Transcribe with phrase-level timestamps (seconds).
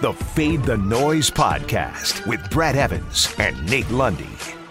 [0.00, 4.30] the Fade the Noise podcast with Brad Evans and Nate Lundy.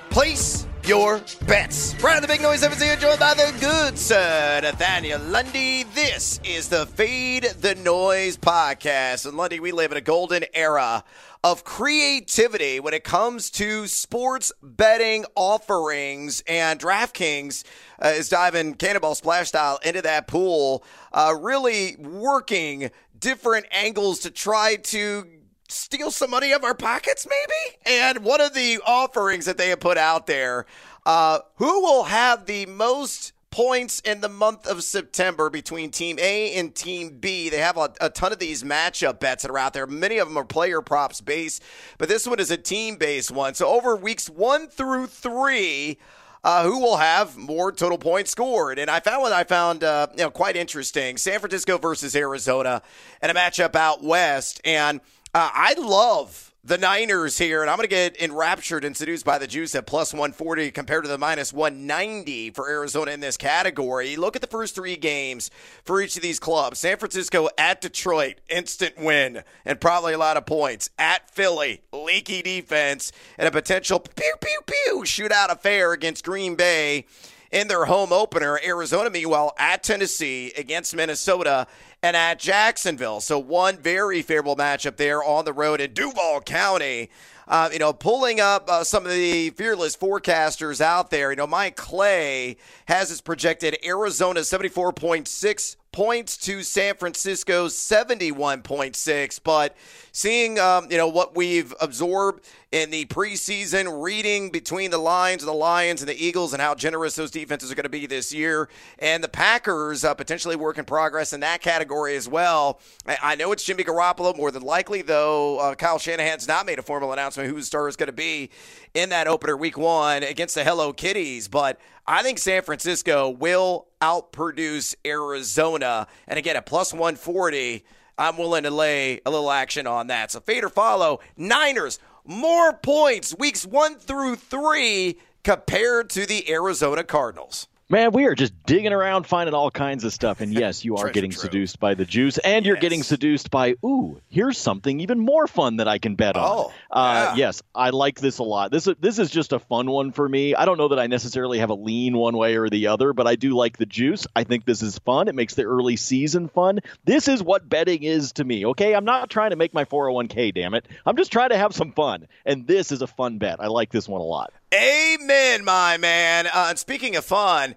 [0.10, 1.94] Place your bets.
[2.02, 5.84] Brad the Big Noise here, joined by the good sir, Nathaniel Lundy.
[5.84, 9.28] This is the Fade the Noise podcast.
[9.28, 11.04] And Lundy, we live in a golden era
[11.44, 16.42] of creativity when it comes to sports betting offerings.
[16.48, 17.64] And DraftKings
[18.04, 20.84] uh, is diving cannonball splash style into that pool,
[21.14, 25.26] uh, really working different angles to try to
[25.68, 28.00] steal some money out of our pockets, maybe?
[28.02, 30.66] And one of the offerings that they have put out there
[31.06, 36.54] uh, who will have the most points in the month of September between Team A
[36.56, 37.50] and Team B.
[37.50, 39.88] They have a, a, ton of these matchup bets that are out there.
[39.88, 41.64] Many of them are player props based,
[41.98, 43.56] but this one is a team based one.
[43.56, 45.98] So over weeks one through three,
[46.44, 48.80] uh, who will have more total points scored.
[48.80, 52.82] And I found what I found uh, you know quite interesting: San Francisco versus Arizona,
[53.22, 54.62] and a matchup out west.
[54.64, 55.02] And
[55.34, 59.40] uh, I love the Niners here, and I'm going to get enraptured and seduced by
[59.40, 64.16] the juice at plus 140 compared to the minus 190 for Arizona in this category.
[64.16, 65.50] Look at the first three games
[65.84, 70.38] for each of these clubs San Francisco at Detroit, instant win, and probably a lot
[70.38, 70.92] of points.
[71.00, 77.08] At Philly, leaky defense, and a potential pew, pew, pew shootout affair against Green Bay
[77.52, 78.60] in their home opener.
[78.64, 81.68] Arizona, meanwhile, at Tennessee against Minnesota
[82.02, 83.20] and at Jacksonville.
[83.22, 87.10] So one very favorable matchup there on the road in Duval County.
[87.48, 91.32] Uh, you know, pulling up uh, some of the fearless forecasters out there.
[91.32, 99.40] You know, Mike Clay has his projected Arizona 74.6 points to San Francisco's 71.6.
[99.44, 99.76] But
[100.12, 105.52] seeing, um, you know, what we've absorbed in the preseason, reading between the lines the
[105.52, 108.70] Lions and the Eagles and how generous those defenses are going to be this year,
[109.00, 112.80] and the Packers uh, potentially work in progress in that category as well.
[113.08, 115.58] I know it's Jimmy Garoppolo more than likely, though.
[115.60, 118.52] Uh, Kyle Shanahan's not made a formal announcement who his star is going to be
[118.94, 121.80] in that opener week one against the Hello Kitties, but
[122.12, 126.08] I think San Francisco will outproduce Arizona.
[126.28, 127.86] And again, at plus 140,
[128.18, 130.32] I'm willing to lay a little action on that.
[130.32, 131.20] So fade or follow.
[131.38, 137.68] Niners, more points weeks one through three compared to the Arizona Cardinals.
[137.92, 140.42] Man, we are just digging around finding all kinds of stuff.
[140.42, 144.22] And yes, you are getting seduced by the juice, and you're getting seduced by, ooh,
[144.30, 146.46] here's something even more fun that I can bet on.
[146.48, 148.70] Oh, uh, yes, I like this a lot.
[148.70, 150.54] This, this is just a fun one for me.
[150.54, 153.26] I don't know that I necessarily have a lean one way or the other, but
[153.26, 154.28] I do like the juice.
[154.36, 155.28] I think this is fun.
[155.28, 156.82] It makes the early season fun.
[157.06, 158.94] This is what betting is to me, okay?
[158.94, 160.88] I'm not trying to make my 401k, damn it.
[161.08, 162.28] I'm just trying to have some fun.
[162.46, 163.60] And this is a fun bet.
[163.60, 164.54] I like this one a lot.
[164.74, 166.46] Amen, my man.
[166.48, 167.76] Uh, and speaking of fun,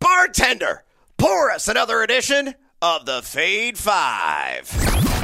[0.00, 0.82] bartender,
[1.16, 2.54] pour us another edition
[2.86, 4.72] of the Fade Five.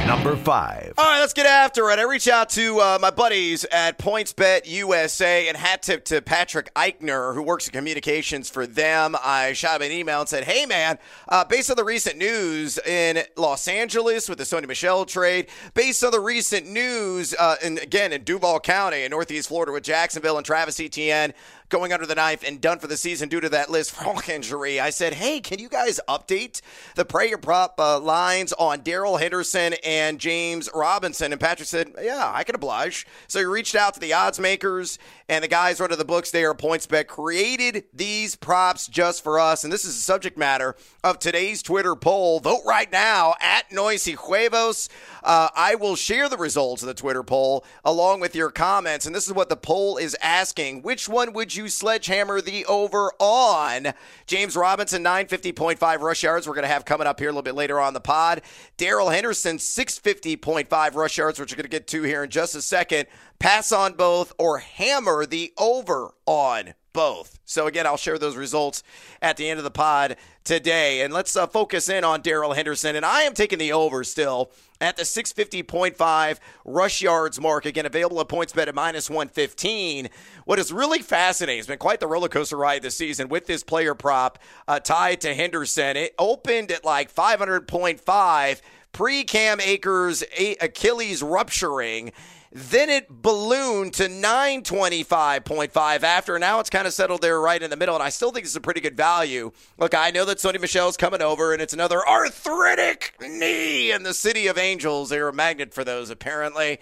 [0.05, 0.93] Number five.
[0.97, 1.97] All right, let's get after it.
[1.97, 6.73] I reach out to uh, my buddies at PointsBet USA and hat tip to Patrick
[6.73, 9.15] Eichner, who works in communications for them.
[9.23, 10.97] I shot him an email and said, Hey, man,
[11.29, 16.03] uh, based on the recent news in Los Angeles with the Sony Michel trade, based
[16.03, 20.35] on the recent news, uh, and again in Duval County in Northeast Florida with Jacksonville
[20.35, 21.33] and Travis Etienne,
[21.69, 24.79] going under the knife and done for the season due to that Lisfranc injury.
[24.79, 26.61] I said, hey, can you guys update
[26.95, 31.31] the prayer prop uh, lines on Darrell Henderson and James Robinson?
[31.31, 33.07] And Patrick said, yeah, I can oblige.
[33.27, 36.53] So he reached out to the odds makers and the guys running the books there,
[36.53, 39.63] PointsBet, created these props just for us.
[39.63, 42.39] And this is the subject matter of today's Twitter poll.
[42.39, 44.89] Vote right now at Noisy Huevos.
[45.23, 49.05] Uh, I will share the results of the Twitter poll along with your comments.
[49.05, 50.81] And this is what the poll is asking.
[50.81, 53.93] Which one would you sledgehammer the over on?
[54.27, 56.47] James Robinson, 950.5 rush yards.
[56.47, 58.41] We're going to have coming up here a little bit later on the pod.
[58.77, 62.61] Darrell Henderson, 650.5 rush yards, which we're going to get to here in just a
[62.61, 63.07] second
[63.39, 67.39] pass on both, or hammer the over on both.
[67.45, 68.83] So, again, I'll share those results
[69.21, 71.01] at the end of the pod today.
[71.01, 72.95] And let's uh, focus in on Darrell Henderson.
[72.95, 77.65] And I am taking the over still at the 650.5 rush yards mark.
[77.65, 80.09] Again, available at PointsBet at minus 115.
[80.45, 83.63] What is really fascinating, has been quite the roller coaster ride this season with this
[83.63, 85.97] player prop uh, tied to Henderson.
[85.97, 88.61] It opened at like 500.5
[88.93, 90.23] pre Cam Akers
[90.61, 92.13] Achilles rupturing.
[92.55, 96.37] Then it ballooned to 925.5 after.
[96.37, 98.55] Now it's kind of settled there right in the middle, and I still think it's
[98.55, 99.51] a pretty good value.
[99.79, 104.13] Look, I know that Sony Michel's coming over, and it's another arthritic knee in the
[104.13, 105.09] City of Angels.
[105.09, 106.79] They're a magnet for those, apparently.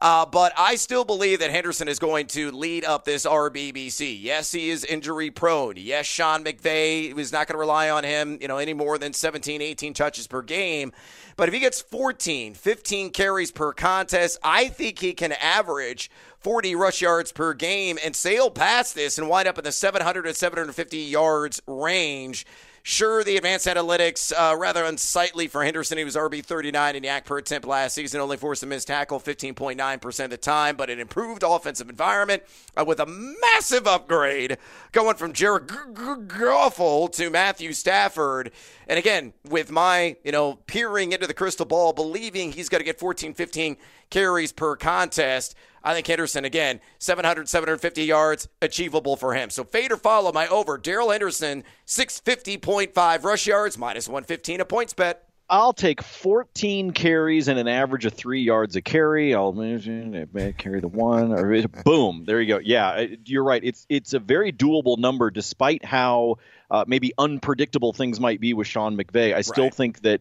[0.00, 4.18] Uh, but I still believe that Henderson is going to lead up this RBBC.
[4.22, 5.74] Yes, he is injury prone.
[5.76, 9.12] Yes, Sean McVay is not going to rely on him, you know, any more than
[9.12, 10.92] 17, 18 touches per game.
[11.36, 16.74] But if he gets 14, 15 carries per contest, I think he can average 40
[16.76, 20.32] rush yards per game and sail past this and wind up in the 700 to
[20.32, 22.46] 750 yards range.
[22.82, 25.98] Sure, the advanced analytics uh, rather unsightly for Henderson.
[25.98, 29.20] He was RB 39 in YAC per attempt last season, only forced a missed tackle
[29.20, 32.42] 15.9% of the time, but an improved offensive environment
[32.78, 34.56] uh, with a massive upgrade
[34.92, 38.50] going from Jared Goffel to Matthew Stafford.
[38.88, 42.84] And again, with my, you know, peering into the crystal ball, believing he's going to
[42.84, 43.76] get 14, 15
[44.08, 45.54] carries per contest.
[45.82, 49.50] I think Henderson, again, 700, 750 yards, achievable for him.
[49.50, 50.78] So fade or follow my over.
[50.78, 55.26] Darrell Henderson, 650.5 rush yards, minus 115 a points bet.
[55.50, 59.34] I'll take 14 carries and an average of three yards a carry.
[59.34, 62.60] I'll carry the one, or boom, there you go.
[62.62, 63.62] Yeah, you're right.
[63.64, 66.36] It's it's a very doable number, despite how
[66.70, 69.34] uh, maybe unpredictable things might be with Sean McVay.
[69.34, 69.74] I still right.
[69.74, 70.20] think that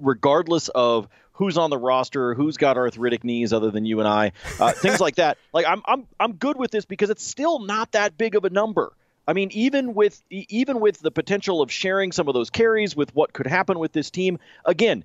[0.00, 4.32] regardless of who's on the roster, who's got arthritic knees other than you and I,
[4.58, 5.38] uh, things like that.
[5.52, 8.50] Like I'm I'm I'm good with this because it's still not that big of a
[8.50, 8.92] number.
[9.26, 13.14] I mean, even with even with the potential of sharing some of those carries with
[13.14, 15.02] what could happen with this team, again,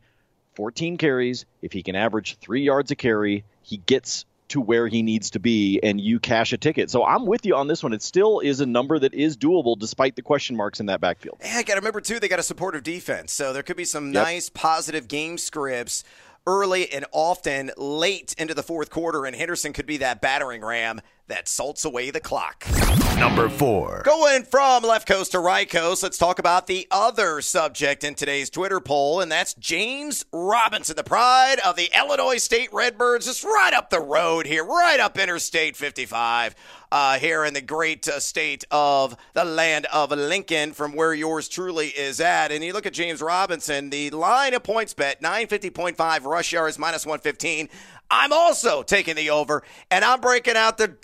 [0.55, 1.45] 14 carries.
[1.61, 5.39] If he can average three yards a carry, he gets to where he needs to
[5.39, 6.89] be and you cash a ticket.
[6.89, 7.93] So I'm with you on this one.
[7.93, 11.37] It still is a number that is doable despite the question marks in that backfield.
[11.43, 13.31] Yeah, I got to remember too they got a supportive defense.
[13.31, 14.23] So there could be some yep.
[14.23, 16.03] nice positive game scripts
[16.47, 21.01] early and often late into the fourth quarter, and Henderson could be that battering ram
[21.27, 22.65] that salts away the clock.
[23.17, 24.01] Number four.
[24.03, 28.49] Going from left coast to right coast, let's talk about the other subject in today's
[28.49, 33.73] Twitter poll, and that's James Robinson, the pride of the Illinois State Redbirds, just right
[33.73, 36.55] up the road here, right up Interstate 55
[36.91, 41.47] uh, here in the great uh, state of the land of Lincoln, from where yours
[41.47, 42.51] truly is at.
[42.51, 47.05] And you look at James Robinson, the line of points bet, 950.5 rush yards, minus
[47.05, 47.69] 115.
[48.13, 50.87] I'm also taking the over, and I'm breaking out the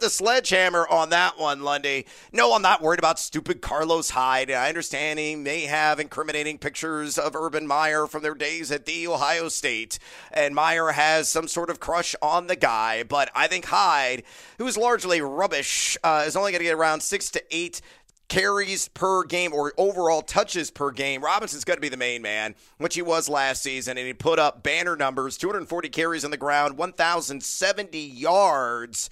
[0.00, 2.06] the sledgehammer on that one, Lundy.
[2.32, 4.50] No, I'm not worried about stupid Carlos Hyde.
[4.50, 9.06] I understand he may have incriminating pictures of Urban Meyer from their days at the
[9.06, 10.00] Ohio State,
[10.32, 13.04] and Meyer has some sort of crush on the guy.
[13.04, 14.24] But I think Hyde,
[14.58, 17.80] who is largely rubbish, uh, is only going to get around six to eight
[18.28, 21.22] carries per game or overall touches per game.
[21.22, 24.38] Robinson's got to be the main man, which he was last season, and he put
[24.38, 29.10] up banner numbers 240 carries on the ground, 1,070 yards.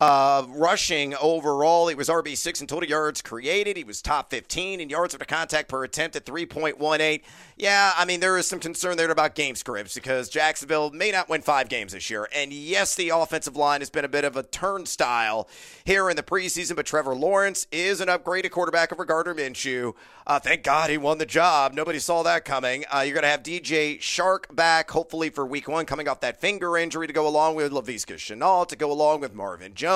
[0.00, 3.76] Uh, rushing overall, he was RB6 in total yards created.
[3.76, 7.20] He was top 15 in yards after contact per attempt at 3.18.
[7.56, 11.28] Yeah, I mean, there is some concern there about game scripts because Jacksonville may not
[11.28, 12.28] win five games this year.
[12.32, 15.48] And yes, the offensive line has been a bit of a turnstile
[15.84, 19.94] here in the preseason, but Trevor Lawrence is an upgraded quarterback over Gardner Minshew.
[20.28, 21.72] Uh, thank God he won the job.
[21.72, 22.84] Nobody saw that coming.
[22.94, 26.40] Uh, you're going to have DJ Chark back, hopefully for week one, coming off that
[26.40, 29.87] finger injury to go along with Laviska Shenault, to go along with Marvin Jones.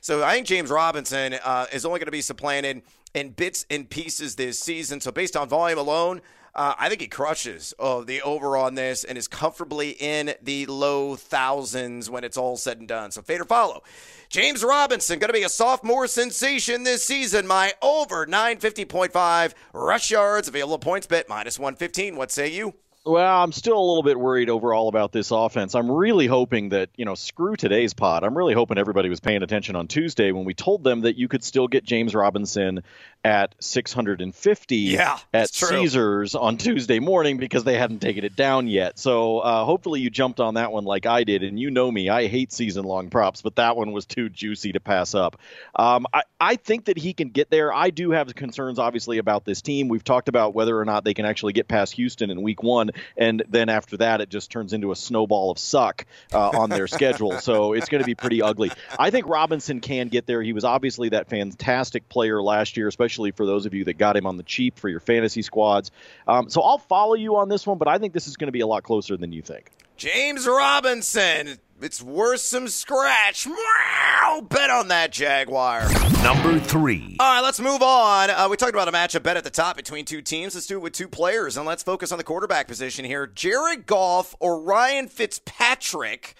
[0.00, 2.82] So I think James Robinson uh, is only going to be supplanted
[3.14, 5.00] in bits and pieces this season.
[5.00, 6.20] So based on volume alone,
[6.54, 10.66] uh, I think he crushes oh, the over on this and is comfortably in the
[10.66, 13.10] low thousands when it's all said and done.
[13.10, 13.82] So fade or follow.
[14.28, 17.46] James Robinson going to be a sophomore sensation this season.
[17.46, 22.16] My over 950.5 rush yards available points bet minus 115.
[22.16, 22.74] What say you?
[23.08, 25.74] Well, I'm still a little bit worried overall about this offense.
[25.74, 28.22] I'm really hoping that, you know, screw today's pod.
[28.22, 31.26] I'm really hoping everybody was paying attention on Tuesday when we told them that you
[31.26, 32.82] could still get James Robinson
[33.24, 38.98] at 650 yeah, at Caesars on Tuesday morning because they hadn't taken it down yet.
[38.98, 41.42] So uh, hopefully you jumped on that one like I did.
[41.42, 44.72] And you know me, I hate season long props, but that one was too juicy
[44.72, 45.40] to pass up.
[45.74, 47.72] Um, I, I think that he can get there.
[47.72, 49.88] I do have concerns, obviously, about this team.
[49.88, 52.90] We've talked about whether or not they can actually get past Houston in week one.
[53.16, 56.86] And then after that, it just turns into a snowball of suck uh, on their
[56.86, 57.38] schedule.
[57.40, 58.70] So it's going to be pretty ugly.
[58.98, 60.42] I think Robinson can get there.
[60.42, 64.16] He was obviously that fantastic player last year, especially for those of you that got
[64.16, 65.90] him on the cheap for your fantasy squads.
[66.26, 68.52] Um, so I'll follow you on this one, but I think this is going to
[68.52, 69.70] be a lot closer than you think.
[69.96, 71.58] James Robinson.
[71.80, 73.46] It's worth some scratch.
[73.46, 74.40] Meow!
[74.48, 75.88] Bet on that Jaguar.
[76.22, 77.16] Number three.
[77.20, 78.30] All right, let's move on.
[78.30, 80.54] Uh, we talked about a matchup bet at the top between two teams.
[80.54, 83.26] Let's do it with two players, and let's focus on the quarterback position here.
[83.26, 86.34] Jared Goff or Ryan Fitzpatrick.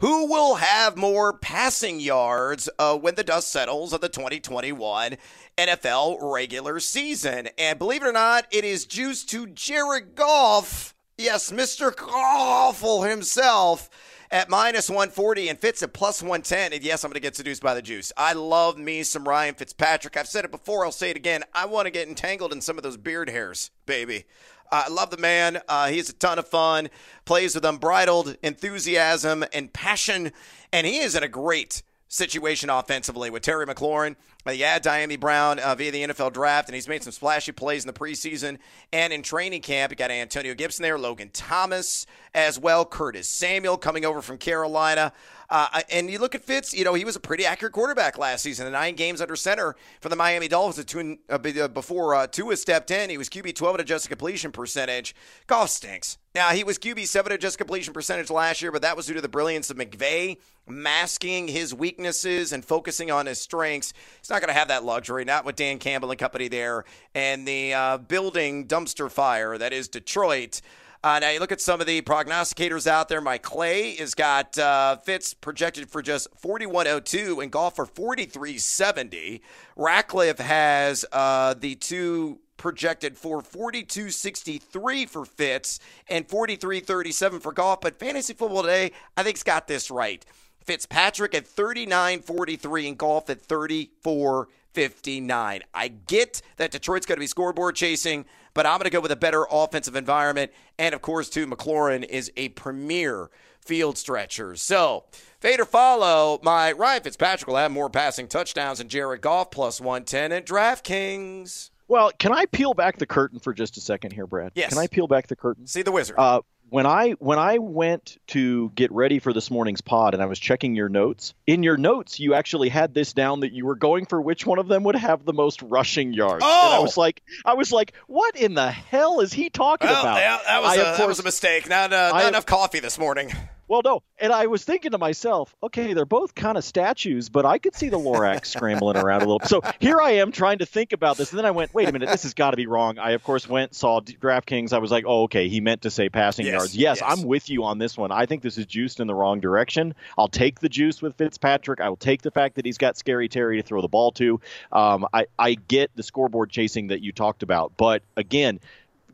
[0.00, 5.16] Who will have more passing yards uh, when the dust settles of the 2021
[5.58, 7.48] NFL regular season?
[7.58, 11.92] And believe it or not, it is juice to Jared Goff Yes, Mr.
[12.00, 13.90] Awful himself
[14.30, 16.72] at minus 140 and Fitz at plus 110.
[16.72, 18.12] And yes, I'm going to get seduced by the juice.
[18.16, 20.16] I love me some Ryan Fitzpatrick.
[20.16, 21.44] I've said it before, I'll say it again.
[21.54, 24.24] I want to get entangled in some of those beard hairs, baby.
[24.70, 25.60] I love the man.
[25.66, 26.90] Uh, he's a ton of fun,
[27.24, 30.32] plays with unbridled enthusiasm and passion,
[30.72, 34.16] and he is in a great situation offensively with Terry McLaurin.
[34.46, 37.52] Uh, you add Dyami Brown uh, via the NFL draft, and he's made some splashy
[37.52, 38.58] plays in the preseason
[38.92, 39.92] and in training camp.
[39.92, 45.12] You got Antonio Gibson there, Logan Thomas as well, Curtis Samuel coming over from Carolina.
[45.50, 48.42] Uh, and you look at Fitz, you know, he was a pretty accurate quarterback last
[48.42, 48.66] season.
[48.66, 50.94] The nine games under center for the Miami Dolphins
[51.30, 53.08] uh, before uh, Tua stepped in.
[53.08, 55.14] He was QB 12 at adjusted completion percentage.
[55.46, 56.18] Goff stinks.
[56.34, 59.14] Now, he was QB 7 at adjusted completion percentage last year, but that was due
[59.14, 60.36] to the brilliance of McVay
[60.66, 63.94] masking his weaknesses and focusing on his strengths.
[64.20, 66.84] He's not going to have that luxury, not with Dan Campbell and company there.
[67.14, 70.60] And the uh, building dumpster fire that is Detroit.
[71.02, 73.20] Uh, now you look at some of the prognosticators out there.
[73.20, 79.40] Mike Clay has got uh, Fitz projected for just 4102 and Goff for 4370.
[79.76, 85.78] Ratcliffe has uh, the two projected for 4263 for Fitz
[86.08, 87.80] and 4337 for Goff.
[87.80, 90.24] But fantasy football today, I think's got this right.
[90.64, 95.62] Fitzpatrick at 39.43 and Goff at 34.59.
[95.72, 98.26] I get that Detroit's going to be scoreboard chasing,
[98.58, 100.50] but I'm going to go with a better offensive environment.
[100.80, 104.56] And of course, too, McLaurin is a premier field stretcher.
[104.56, 105.04] So,
[105.38, 109.80] fade or follow, my Ryan Fitzpatrick will have more passing touchdowns than Jared Goff plus
[109.80, 111.70] 110 at DraftKings.
[111.86, 114.50] Well, can I peel back the curtain for just a second here, Brad?
[114.56, 114.70] Yes.
[114.70, 115.68] Can I peel back the curtain?
[115.68, 116.16] See the wizard.
[116.18, 120.26] Uh, when I when I went to get ready for this morning's pod and I
[120.26, 123.76] was checking your notes, in your notes you actually had this down that you were
[123.76, 126.44] going for which one of them would have the most rushing yards.
[126.46, 126.66] Oh!
[126.66, 130.00] And I was like I was like, what in the hell is he talking well,
[130.02, 130.16] about?
[130.18, 131.68] Yeah, that was, I, a, course, that was a mistake.
[131.68, 133.32] Not, uh, not I, enough coffee this morning.
[133.68, 137.44] Well, no, and I was thinking to myself, okay, they're both kind of statues, but
[137.44, 139.46] I could see the Lorax scrambling around a little.
[139.46, 141.92] So here I am trying to think about this, and then I went, wait a
[141.92, 142.98] minute, this has got to be wrong.
[142.98, 144.72] I of course went saw DraftKings.
[144.72, 146.76] I was like, oh, okay, he meant to say passing yes, yards.
[146.76, 148.10] Yes, yes, I'm with you on this one.
[148.10, 149.94] I think this is juiced in the wrong direction.
[150.16, 151.80] I'll take the juice with Fitzpatrick.
[151.80, 154.40] I will take the fact that he's got Scary Terry to throw the ball to.
[154.72, 158.60] Um, I I get the scoreboard chasing that you talked about, but again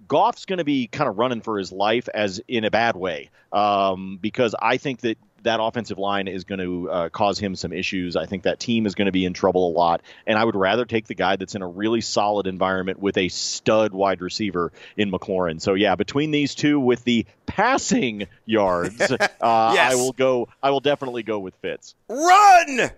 [0.08, 3.30] Goff's going to be kind of running for his life as in a bad way
[3.52, 7.72] um, because I think that that offensive line is going to uh, cause him some
[7.72, 8.16] issues.
[8.16, 10.56] I think that team is going to be in trouble a lot, and I would
[10.56, 14.72] rather take the guy that's in a really solid environment with a stud wide receiver
[14.96, 15.60] in McLaurin.
[15.60, 19.92] So yeah, between these two with the passing yards, uh, yes.
[19.92, 20.48] I will go.
[20.62, 21.94] I will definitely go with Fitz.
[22.08, 22.90] Run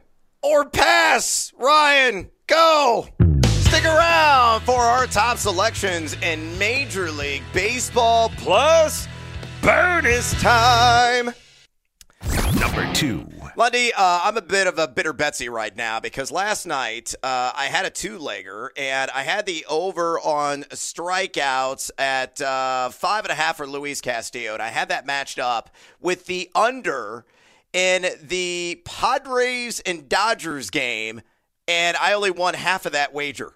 [0.43, 2.31] or pass, Ryan.
[2.47, 3.09] Go.
[3.77, 9.07] Stick around for our top selections in Major League Baseball plus
[9.61, 11.27] bonus time.
[12.59, 13.29] Number two.
[13.55, 17.53] Lundy, uh, I'm a bit of a bitter Betsy right now because last night uh,
[17.55, 23.27] I had a two legger and I had the over on strikeouts at uh, five
[23.27, 24.55] and a half for Luis Castillo.
[24.55, 25.69] And I had that matched up
[26.01, 27.27] with the under
[27.75, 31.21] in the Padres and Dodgers game.
[31.69, 33.53] And I only won half of that wager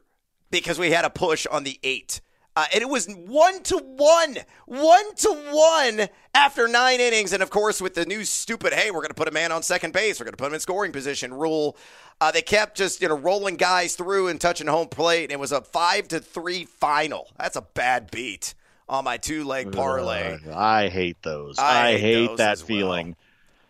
[0.50, 2.20] because we had a push on the eight.
[2.56, 7.32] Uh, and it was one to one, one to one after nine innings.
[7.32, 9.62] And of course, with the new stupid, hey, we're going to put a man on
[9.62, 11.76] second base, we're going to put him in scoring position rule.
[12.20, 15.24] Uh, they kept just you know rolling guys through and touching home plate.
[15.24, 17.28] And it was a five to three final.
[17.38, 18.54] That's a bad beat
[18.88, 20.38] on my two leg parlay.
[20.46, 21.58] Uh, I hate those.
[21.58, 23.06] I I, hate hate, those that feeling.
[23.06, 23.16] well.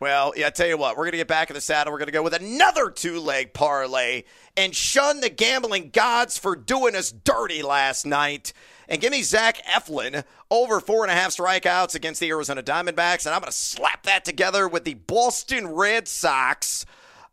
[0.01, 1.93] Well, yeah, I tell you what, we're going to get back in the saddle.
[1.93, 4.23] We're going to go with another two leg parlay
[4.57, 8.55] and shun the gambling gods for doing us dirty last night.
[8.89, 13.27] And give me Zach Eflin over four and a half strikeouts against the Arizona Diamondbacks.
[13.27, 16.87] And I'm going to slap that together with the Boston Red Sox.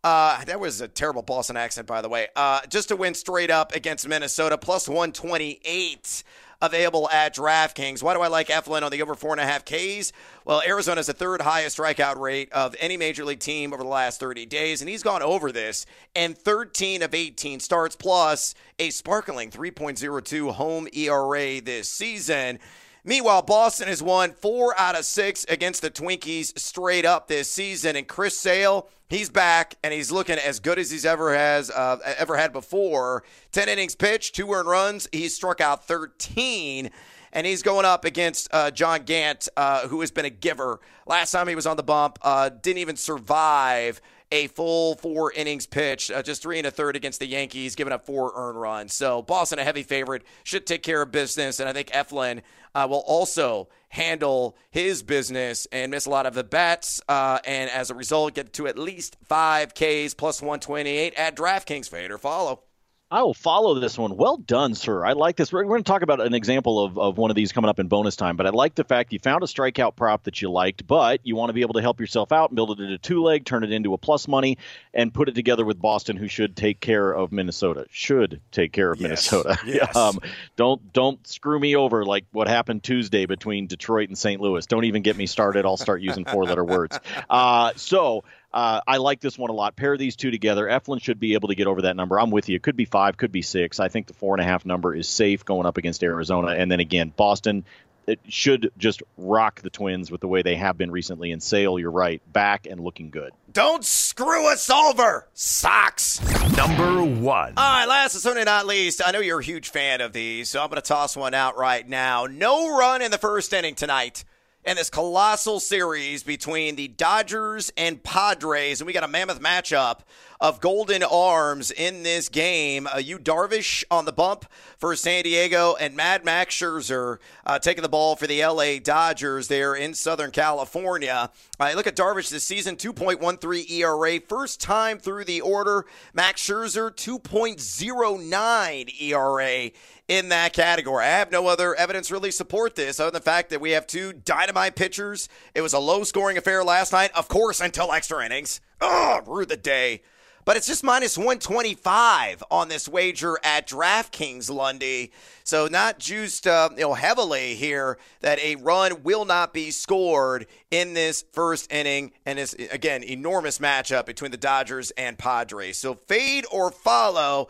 [0.03, 2.27] Uh, that was a terrible Boston accent, by the way.
[2.35, 6.23] Uh, just to win straight up against Minnesota, plus 128
[6.61, 8.01] available at DraftKings.
[8.01, 10.11] Why do I like Eflin on the over four and a half Ks?
[10.45, 14.19] Well, Arizona's the third highest strikeout rate of any major league team over the last
[14.19, 15.85] 30 days, and he's gone over this
[16.15, 22.59] in 13 of 18 starts, plus a sparkling 3.02 home ERA this season.
[23.07, 27.95] Meanwhile, Boston has won four out of six against the Twinkies straight up this season,
[27.95, 31.99] and Chris Sale, he's back and he's looking as good as he's ever has uh,
[32.17, 33.23] ever had before.
[33.53, 35.07] Ten innings pitched, two earned runs.
[35.13, 36.91] He's struck out thirteen,
[37.33, 40.79] and he's going up against uh, John Gant, uh, who has been a giver.
[41.05, 45.65] Last time he was on the bump, uh, didn't even survive a full four innings
[45.65, 48.93] pitch, uh, just three and a third against the Yankees, giving up four earned runs.
[48.93, 51.59] So Boston, a heavy favorite, should take care of business.
[51.59, 52.41] And I think Eflin
[52.75, 57.01] uh, will also handle his business and miss a lot of the bets.
[57.07, 61.89] Uh, and as a result, get to at least five Ks plus 128 at DraftKings.
[61.89, 62.66] Fade or follow.
[63.09, 64.17] I will follow this one.
[64.17, 65.05] Well done, sir.
[65.05, 65.53] I like this.
[65.53, 67.79] We're, we're going to talk about an example of, of one of these coming up
[67.79, 70.51] in bonus time, but I like the fact you found a strikeout prop that you
[70.51, 72.97] liked, but you want to be able to help yourself out and build it into
[72.97, 74.57] two leg, turn it into a plus money,
[74.93, 77.85] and put it together with Boston, who should take care of Minnesota.
[77.91, 79.07] Should take care of Yes.
[79.31, 79.57] Minnesota.
[79.65, 79.95] Yes.
[79.95, 80.19] um,
[80.57, 84.41] don't don't screw me over like what happened Tuesday between Detroit and St.
[84.41, 84.65] Louis.
[84.65, 85.65] Don't even get me started.
[85.65, 86.99] I'll start using four letter words.
[87.29, 88.23] Uh, so
[88.53, 89.75] uh, I like this one a lot.
[89.75, 90.65] Pair these two together.
[90.65, 92.19] Eflin should be able to get over that number.
[92.19, 92.55] I'm with you.
[92.55, 93.79] It could be five, could be six.
[93.79, 96.49] I think the four and a half number is safe going up against Arizona.
[96.49, 97.65] And then again, Boston.
[98.07, 101.33] It should just rock the Twins with the way they have been recently.
[101.33, 103.33] And Sale, you're right, back and looking good.
[103.51, 106.21] Don't screw us over, socks.
[106.55, 107.53] Number one.
[107.57, 110.47] All right, last but certainly not least, I know you're a huge fan of these,
[110.47, 112.27] so I'm going to toss one out right now.
[112.27, 114.23] No run in the first inning tonight
[114.67, 119.99] in this colossal series between the Dodgers and Padres, and we got a mammoth matchup
[120.39, 122.87] of golden arms in this game.
[122.87, 124.45] Uh, you Darvish on the bump
[124.77, 129.47] for San Diego, and Mad Max Scherzer uh, taking the ball for the LA Dodgers
[129.47, 131.31] there in Southern California.
[131.59, 135.85] Uh, look at Darvish this season, 2.13 ERA, first time through the order.
[136.13, 139.71] Max Scherzer, 2.09 ERA
[140.07, 141.05] in that category.
[141.05, 143.87] I have no other evidence really support this other than the fact that we have
[143.87, 145.27] two dynamite pitchers.
[145.53, 148.61] It was a low scoring affair last night, of course, until extra innings.
[148.79, 150.01] Oh, ruined the day.
[150.47, 155.11] But it's just minus 125 on this wager at DraftKings, Lundy.
[155.43, 160.47] So not juiced uh, you know, heavily here that a run will not be scored
[160.71, 162.13] in this first inning.
[162.25, 165.79] And it's, again, enormous matchup between the Dodgers and Padres.
[165.79, 167.49] So fade or follow.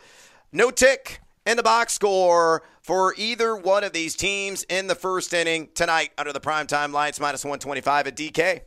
[0.52, 5.36] No tick in the box score for either one of these teams in the first
[5.36, 8.62] inning tonight under the primetime lights, minus 125 at DK.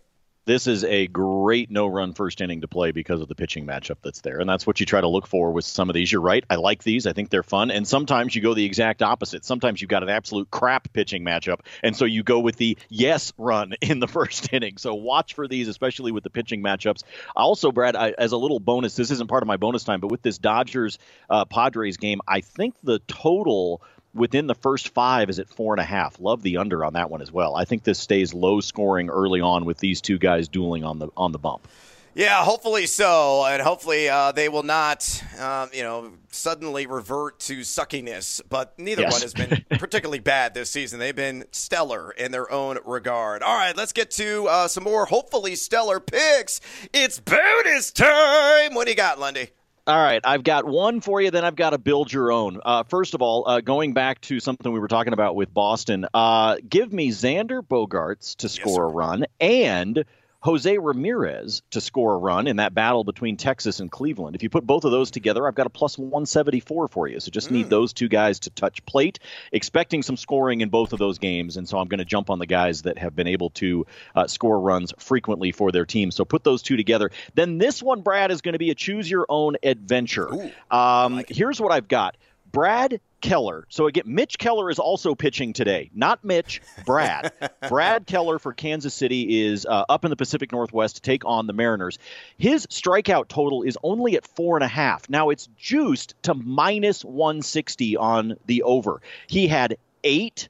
[0.47, 3.97] This is a great no run first inning to play because of the pitching matchup
[4.02, 4.38] that's there.
[4.38, 6.11] And that's what you try to look for with some of these.
[6.11, 6.44] You're right.
[6.49, 7.06] I like these.
[7.06, 7.70] I think they're fun.
[7.70, 9.45] And sometimes you go the exact opposite.
[9.45, 11.60] Sometimes you've got an absolute crap pitching matchup.
[11.82, 14.76] And so you go with the yes run in the first inning.
[14.78, 17.02] So watch for these, especially with the pitching matchups.
[17.36, 20.10] Also, Brad, I, as a little bonus, this isn't part of my bonus time, but
[20.10, 23.82] with this Dodgers uh, Padres game, I think the total
[24.14, 26.18] within the first five is at four and a half.
[26.20, 27.54] Love the under on that one as well.
[27.56, 31.08] I think this stays low scoring early on with these two guys dueling on the
[31.16, 31.66] on the bump.
[32.12, 37.58] Yeah, hopefully so, and hopefully uh, they will not, um, you know, suddenly revert to
[37.60, 38.40] suckiness.
[38.49, 39.12] But neither Yes.
[39.12, 40.99] one has been particularly bad this season.
[40.99, 43.44] They've been stellar in their own regard.
[43.44, 46.60] All right, let's get to uh, some more hopefully stellar picks.
[46.92, 48.75] It's bonus time.
[48.75, 49.50] What do you got, Lundy?
[49.86, 51.30] All right, I've got one for you.
[51.30, 52.60] Then I've got to build your own.
[52.64, 56.06] Uh, first of all, uh, going back to something we were talking about with Boston,
[56.12, 60.04] uh, give me Xander Bogaerts to score a run and
[60.43, 64.35] Jose Ramirez to score a run in that battle between Texas and Cleveland.
[64.35, 67.21] If you put both of those together, I've got a plus 174 for you.
[67.21, 69.19] So just need those two guys to touch plate.
[69.53, 72.39] Expecting some scoring in both of those games, and so I'm going to jump on
[72.39, 76.11] the guys that have been able to uh, score runs frequently for their team.
[76.11, 77.11] So put those two together.
[77.35, 80.29] Then this one, Brad, is going to be a choose your own adventure.
[80.71, 82.17] um, here's what I've got.
[82.52, 83.67] Brad Keller.
[83.69, 85.91] So again, Mitch Keller is also pitching today.
[85.95, 87.32] Not Mitch, Brad.
[87.69, 91.47] Brad Keller for Kansas City is uh, up in the Pacific Northwest to take on
[91.47, 91.99] the Mariners.
[92.39, 95.08] His strikeout total is only at four and a half.
[95.08, 99.02] Now it's juiced to minus 160 on the over.
[99.26, 100.49] He had eight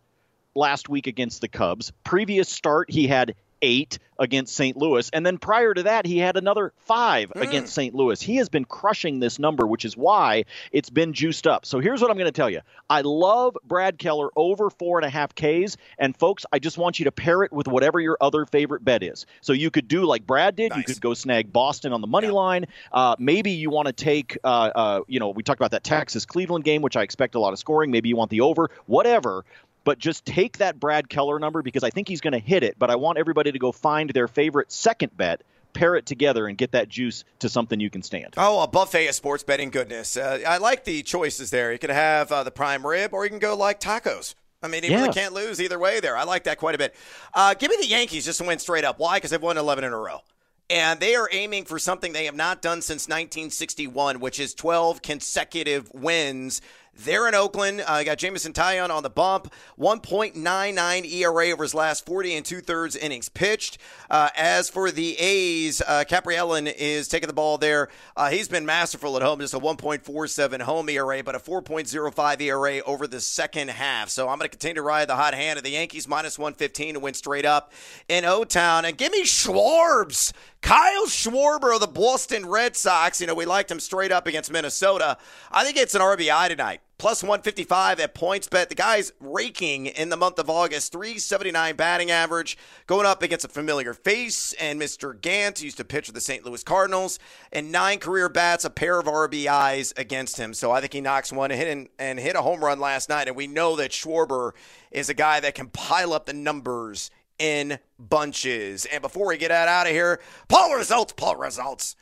[0.54, 1.92] last week against the Cubs.
[2.04, 4.76] Previous start, he had eight against St.
[4.76, 5.08] Louis.
[5.12, 7.94] And then prior to that, he had another five against St.
[7.94, 8.20] Louis.
[8.20, 11.64] He has been crushing this number, which is why it's been juiced up.
[11.64, 15.06] So here's what I'm going to tell you I love Brad Keller over four and
[15.06, 15.78] a half Ks.
[15.98, 19.02] And folks, I just want you to pair it with whatever your other favorite bet
[19.02, 19.24] is.
[19.40, 20.76] So you could do like Brad did.
[20.76, 22.66] You could go snag Boston on the money line.
[22.92, 26.26] Uh, maybe you want to take, uh, uh, you know, we talked about that Texas
[26.26, 27.90] Cleveland game, which I expect a lot of scoring.
[27.90, 29.46] Maybe you want the over, whatever.
[29.84, 32.76] But just take that Brad Keller number because I think he's going to hit it.
[32.78, 36.58] But I want everybody to go find their favorite second bet, pair it together, and
[36.58, 38.34] get that juice to something you can stand.
[38.36, 40.16] Oh, a buffet of sports betting goodness.
[40.16, 41.72] Uh, I like the choices there.
[41.72, 44.34] You can have uh, the prime rib, or you can go like tacos.
[44.62, 45.00] I mean, you Yeah.
[45.00, 46.14] really can't lose either way there.
[46.16, 46.94] I like that quite a bit.
[47.32, 48.98] Uh, give me the Yankees just to win straight up.
[48.98, 49.16] Why?
[49.16, 50.20] Because they've won 11 in a row.
[50.68, 55.00] And they are aiming for something they have not done since 1961, which is 12
[55.02, 56.60] consecutive wins.
[57.04, 57.82] They're in Oakland.
[57.86, 59.52] Uh, got Jameson Taillon on the bump.
[59.78, 63.78] 1.99 ERA over his last 40 and two thirds innings pitched.
[64.10, 67.88] Uh, as for the A's, uh, Kaprielian is taking the ball there.
[68.16, 72.80] Uh, he's been masterful at home, just a 1.47 home ERA, but a 4.05 ERA
[72.84, 74.10] over the second half.
[74.10, 76.94] So I'm going to continue to ride the hot hand of the Yankees minus 115
[76.94, 77.72] to win straight up
[78.08, 78.84] in O Town.
[78.84, 80.32] And give me Schwarbs.
[80.60, 83.22] Kyle Schwarber of the Boston Red Sox.
[83.22, 85.16] You know, we liked him straight up against Minnesota.
[85.50, 88.68] I think it's an RBI tonight plus 155 at points bet.
[88.68, 93.48] The guy's raking in the month of August, 379 batting average, going up against a
[93.48, 94.52] familiar face.
[94.60, 95.18] And Mr.
[95.18, 96.44] Gant used to pitch for the St.
[96.44, 97.18] Louis Cardinals,
[97.52, 100.52] and nine career bats, a pair of RBIs against him.
[100.52, 103.28] So I think he knocks one and hit, and hit a home run last night.
[103.28, 104.52] And we know that Schwarber
[104.90, 108.84] is a guy that can pile up the numbers in bunches.
[108.84, 111.96] And before we get out of here, Paul results, Paul results.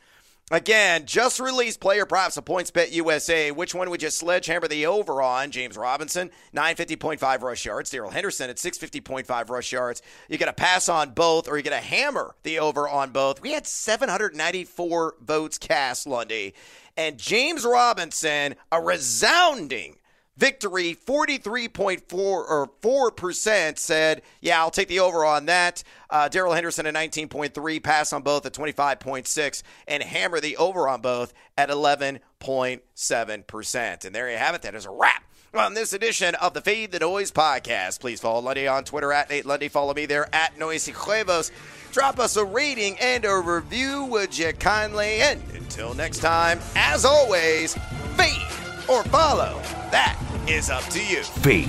[0.51, 3.51] Again, just released player props of PointsBet USA.
[3.51, 5.51] Which one would you sledgehammer the over on?
[5.51, 7.91] James Robinson, 950.5 rush yards.
[7.91, 10.01] Darrell Henderson at 650.5 rush yards.
[10.27, 13.43] You got to pass on both, or you got to hammer the over on both.
[13.43, 16.55] We had 794 votes cast, Lundy.
[16.97, 19.98] And James Robinson, a resounding
[20.39, 26.85] victory 43.4 or 4% said yeah i'll take the over on that uh, darrell henderson
[26.85, 34.05] at 19.3 pass on both at 25.6 and hammer the over on both at 11.7%
[34.05, 36.91] and there you have it that is a wrap on this edition of the Fade
[36.91, 37.99] the Noise podcast.
[37.99, 39.67] Please follow Lundy on Twitter at Nate Lundy.
[39.67, 41.51] Follow me there at Noisy Huevos.
[41.91, 45.21] Drop us a rating and a review, would you kindly?
[45.21, 47.73] And until next time, as always,
[48.15, 48.45] fade
[48.87, 49.59] or follow.
[49.91, 51.21] That is up to you.
[51.23, 51.67] Fade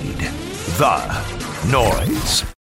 [0.78, 2.59] the noise.